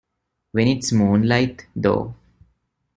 [0.53, 2.15] When it's moonlight, though?